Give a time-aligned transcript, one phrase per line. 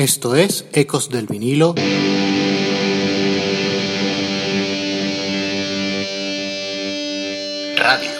[0.00, 1.74] Esto es Ecos del vinilo.
[7.76, 8.10] Radio.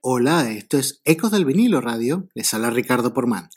[0.00, 2.26] Hola, esto es Ecos del vinilo radio.
[2.34, 3.48] Les habla Ricardo Porman.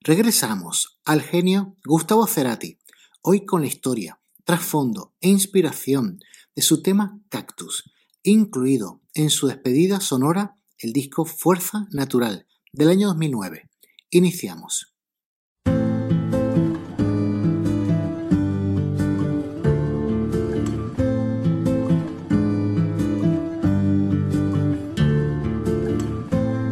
[0.00, 2.78] Regresamos al genio Gustavo Cerati,
[3.20, 6.20] hoy con la historia, trasfondo e inspiración
[6.56, 7.84] de su tema Cactus,
[8.22, 13.69] incluido en su despedida sonora el disco Fuerza Natural del año 2009.
[14.12, 14.92] Iniciamos.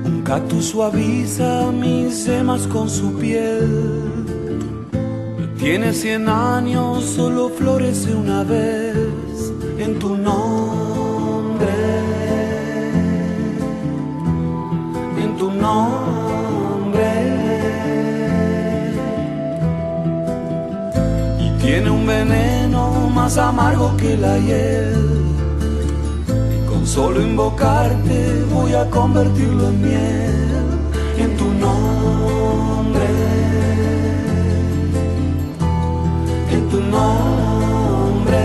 [0.05, 4.25] Un cactus suaviza mis semas con su piel.
[5.61, 8.97] Tiene cien años, solo florece una vez
[9.79, 10.78] en tu nombre.
[23.39, 24.95] Amargo que la hiel.
[26.69, 30.69] Con solo invocarte voy a convertirlo en miel.
[31.19, 33.09] En tu nombre.
[36.51, 38.45] En tu nombre.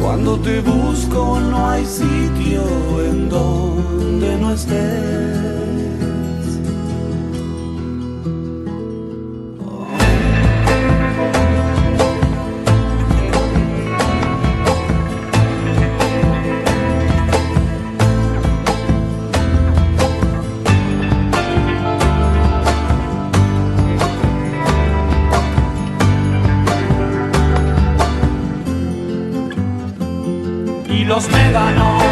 [0.00, 2.62] Cuando te busco no hay sitio
[3.08, 5.93] en donde no estés.
[31.14, 32.03] Los médanos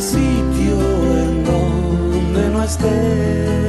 [0.00, 0.78] sitio
[1.22, 3.59] en donde no estés.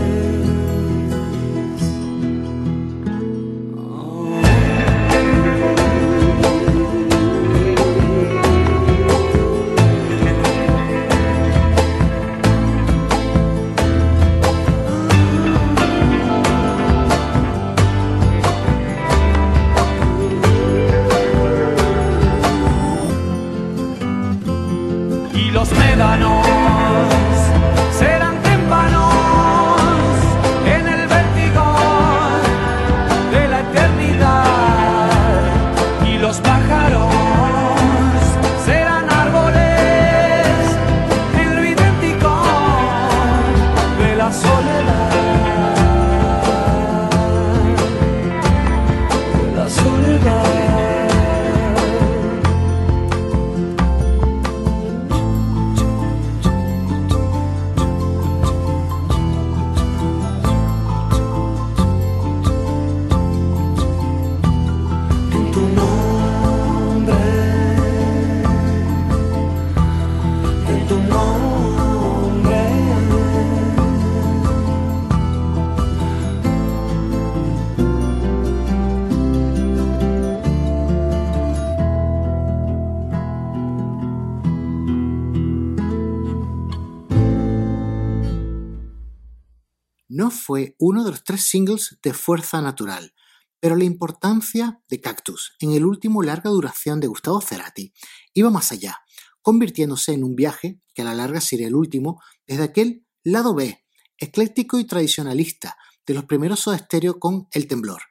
[90.51, 93.13] Fue uno de los tres singles de Fuerza Natural,
[93.61, 97.93] pero la importancia de Cactus en el último larga duración de Gustavo Cerati
[98.33, 98.99] iba más allá,
[99.41, 103.81] convirtiéndose en un viaje, que a la larga sería el último, desde aquel lado B,
[104.17, 106.85] ecléctico y tradicionalista, de los primeros Soda
[107.17, 108.01] con El Temblor.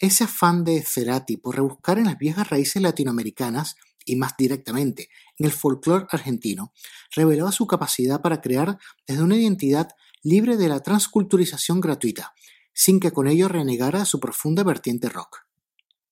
[0.00, 5.46] Ese afán de Cerati por rebuscar en las viejas raíces latinoamericanas y más directamente en
[5.46, 6.72] el folclore argentino,
[7.14, 9.90] revelaba su capacidad para crear desde una identidad
[10.26, 12.34] libre de la transculturización gratuita,
[12.74, 15.46] sin que con ello renegara su profunda vertiente rock.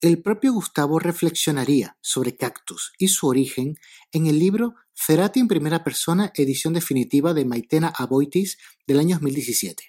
[0.01, 3.77] El propio Gustavo reflexionaría sobre Cactus y su origen
[4.13, 9.83] en el libro Cerati en primera persona, edición definitiva de Maitena Aboitis del año 2017.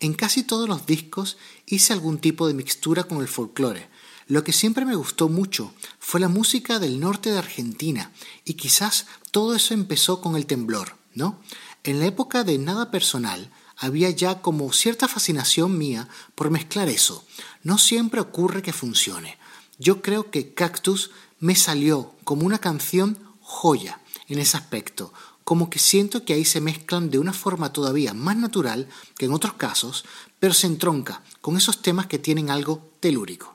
[0.00, 3.88] En casi todos los discos hice algún tipo de mixtura con el folclore.
[4.26, 8.12] Lo que siempre me gustó mucho fue la música del norte de Argentina
[8.44, 11.40] y quizás todo eso empezó con el temblor, ¿no?
[11.84, 17.26] En la época de nada personal, había ya como cierta fascinación mía por mezclar eso.
[17.62, 19.36] No siempre ocurre que funcione.
[19.78, 21.10] Yo creo que Cactus
[21.40, 25.12] me salió como una canción joya en ese aspecto,
[25.44, 28.88] como que siento que ahí se mezclan de una forma todavía más natural
[29.18, 30.06] que en otros casos,
[30.40, 33.53] pero se entronca con esos temas que tienen algo telúrico.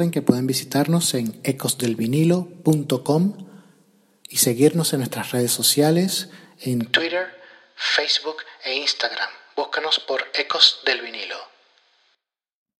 [0.00, 3.48] Recuerden que pueden visitarnos en ecosdelvinilo.com
[4.30, 7.26] y seguirnos en nuestras redes sociales en Twitter,
[7.74, 9.28] Facebook e Instagram.
[9.54, 11.36] Búscanos por Ecos del Vinilo.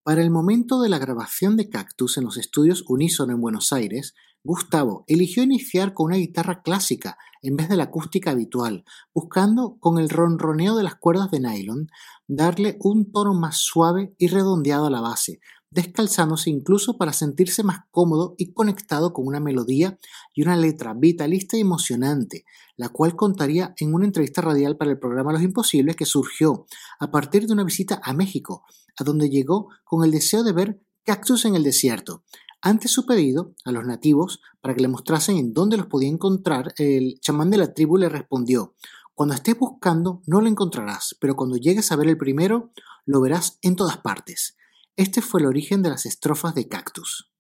[0.03, 4.15] Para el momento de la grabación de Cactus en los estudios Unísono en Buenos Aires,
[4.43, 9.99] Gustavo eligió iniciar con una guitarra clásica en vez de la acústica habitual, buscando con
[9.99, 11.89] el ronroneo de las cuerdas de nylon
[12.27, 17.85] darle un tono más suave y redondeado a la base, descalzándose incluso para sentirse más
[17.91, 19.99] cómodo y conectado con una melodía
[20.35, 22.45] y una letra vitalista y emocionante,
[22.77, 26.67] la cual contaría en una entrevista radial para el programa Los Imposibles que surgió
[26.99, 28.65] a partir de una visita a México,
[28.99, 32.25] a donde llegó con el deseo de ver cactus en el desierto.
[32.63, 36.75] Ante su pedido a los nativos para que le mostrasen en dónde los podía encontrar,
[36.77, 38.75] el chamán de la tribu le respondió,
[39.15, 42.73] cuando estés buscando no lo encontrarás, pero cuando llegues a ver el primero,
[43.07, 44.57] lo verás en todas partes.
[45.01, 47.33] Este fue el origen de las estrofas de Cactus.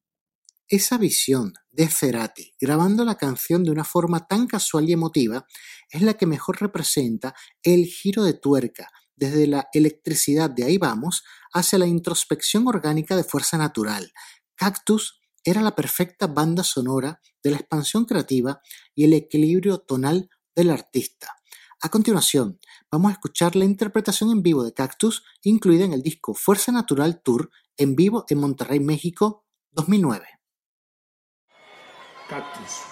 [0.66, 5.46] Esa visión de Cerati grabando la canción de una forma tan casual y emotiva
[5.90, 11.22] es la que mejor representa el giro de tuerca desde la electricidad de ahí vamos
[11.52, 14.10] hacia la introspección orgánica de fuerza natural.
[14.54, 18.62] Cactus era la perfecta banda sonora de la expansión creativa
[18.94, 21.39] y el equilibrio tonal del artista.
[21.82, 22.60] A continuación,
[22.90, 27.22] vamos a escuchar la interpretación en vivo de Cactus incluida en el disco Fuerza Natural
[27.22, 30.26] Tour en vivo en Monterrey, México, 2009.
[32.28, 32.82] Cactus.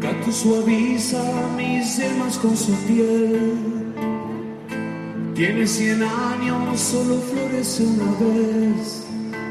[0.00, 3.75] Cactus suaviza mis yemas con su piel
[5.36, 9.04] tiene cien años, solo florece una vez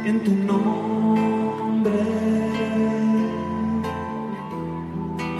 [0.05, 1.91] en tu nombre.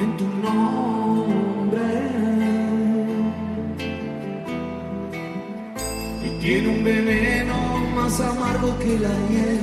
[0.01, 1.81] En tu nombre.
[6.23, 7.55] Y tiene un veneno
[7.95, 9.59] más amargo que la miel.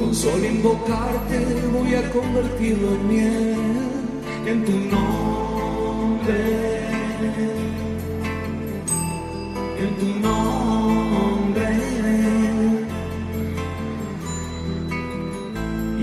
[0.00, 1.38] Con solo invocarte
[1.72, 3.56] voy a convertirlo en miel.
[4.46, 6.70] En tu nombre
[9.82, 11.68] en tu nombre.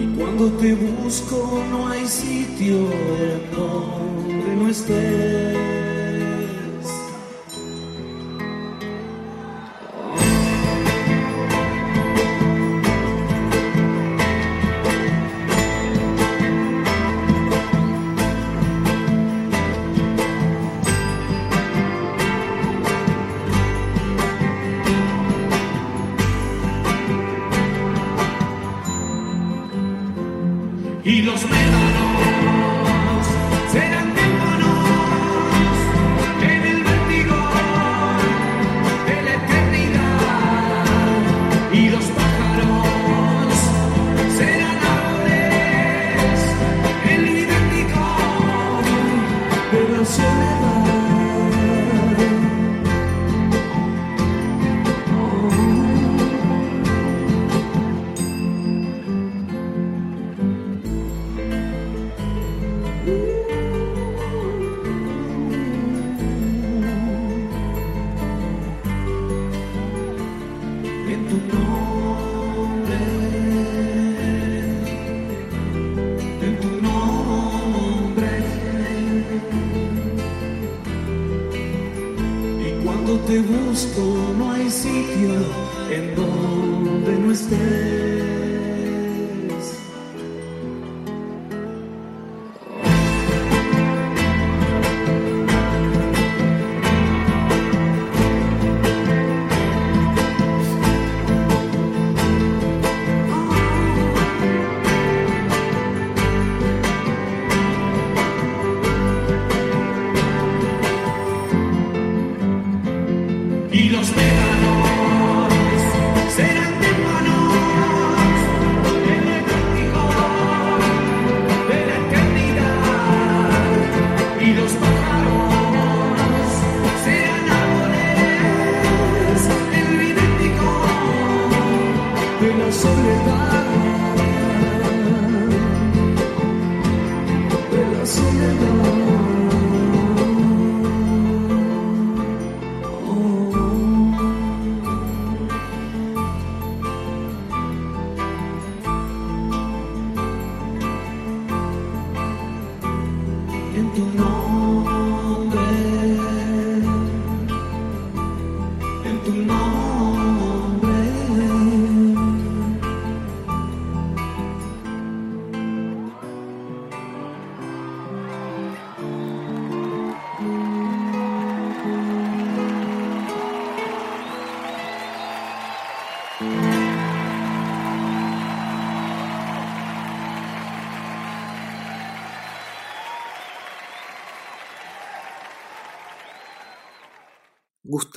[0.01, 2.77] Y cuando te busco no hay sitio
[3.55, 5.76] donde no estés.
[87.57, 88.06] Yeah.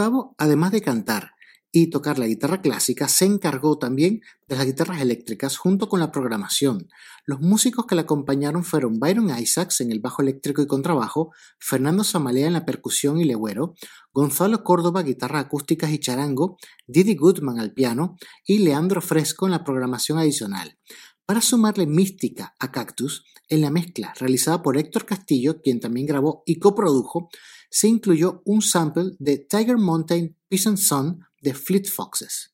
[0.00, 1.33] Gustavo, además de cantar
[1.71, 6.11] y tocar la guitarra clásica, se encargó también de las guitarras eléctricas junto con la
[6.11, 6.88] programación.
[7.26, 12.02] Los músicos que le acompañaron fueron Byron Isaacs en el bajo eléctrico y contrabajo, Fernando
[12.02, 13.75] Samalea en la percusión y legüero,
[14.14, 18.16] Gonzalo Córdoba guitarra acústicas y charango, Didi Goodman al piano
[18.47, 20.78] y Leandro Fresco en la programación adicional.
[21.26, 26.42] Para sumarle mística a Cactus, en la mezcla realizada por Héctor Castillo, quien también grabó
[26.47, 27.28] y coprodujo,
[27.71, 32.53] se incluyó un sample de Tiger Mountain Peace and Sun de Fleet Foxes.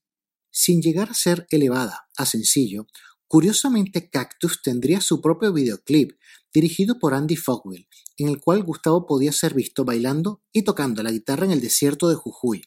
[0.51, 2.87] Sin llegar a ser elevada a sencillo,
[3.27, 6.13] curiosamente Cactus tendría su propio videoclip
[6.53, 11.11] dirigido por Andy Fogwell, en el cual Gustavo podía ser visto bailando y tocando la
[11.11, 12.63] guitarra en el desierto de Jujuy.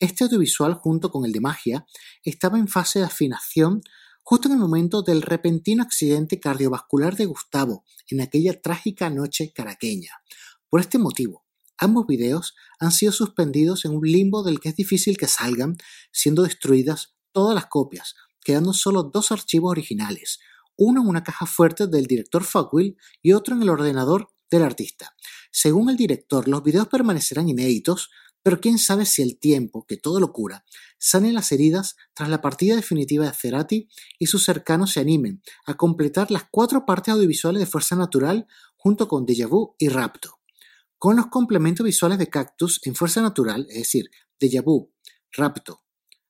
[0.00, 1.86] Este audiovisual, junto con el de Magia,
[2.24, 3.82] estaba en fase de afinación
[4.22, 10.10] justo en el momento del repentino accidente cardiovascular de Gustavo en aquella trágica noche caraqueña.
[10.68, 11.43] Por este motivo,
[11.78, 15.76] Ambos videos han sido suspendidos en un limbo del que es difícil que salgan,
[16.12, 18.14] siendo destruidas todas las copias,
[18.44, 20.38] quedando solo dos archivos originales,
[20.76, 25.14] uno en una caja fuerte del director Fogwill y otro en el ordenador del artista.
[25.50, 28.10] Según el director, los videos permanecerán inéditos,
[28.42, 30.64] pero quién sabe si el tiempo, que todo lo cura,
[30.98, 33.88] sane las heridas tras la partida definitiva de Cerati
[34.18, 39.08] y sus cercanos se animen a completar las cuatro partes audiovisuales de Fuerza Natural junto
[39.08, 40.43] con Déjà Vu y Rapto.
[41.04, 44.90] Con los complementos visuales de Cactus en Fuerza Natural, es decir, Deja Vu,
[45.32, 45.82] Rapto,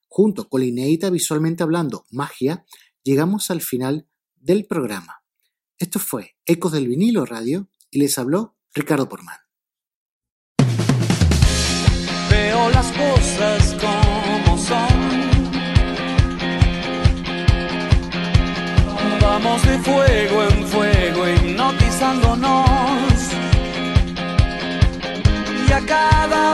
[0.09, 2.67] junto con la inédita visualmente hablando Magia,
[3.05, 5.23] llegamos al final del programa.
[5.79, 9.37] Esto fue Ecos del Vinilo Radio y les habló Ricardo Porman.
[12.29, 14.89] Veo las cosas como son.
[19.21, 23.14] Vamos de fuego en fuego hipnotizándonos
[25.75, 26.54] a cada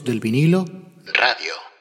[0.00, 0.64] Del vinilo.
[1.04, 1.71] Radio.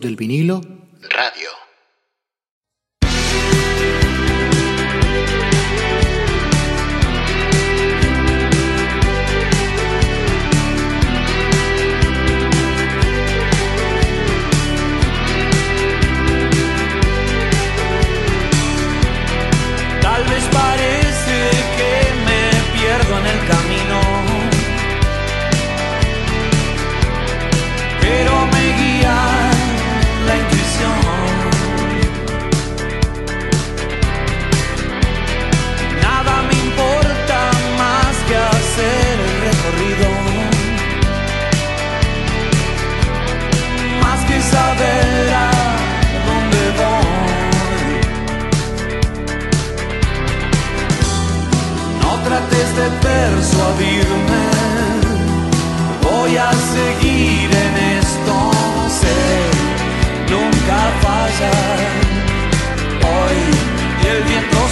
[0.00, 0.77] Del vinilo.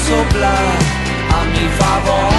[0.06, 0.78] soplar
[1.36, 2.35] a mi favor.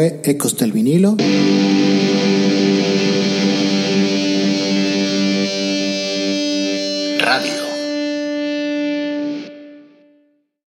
[0.00, 1.16] Ecos del vinilo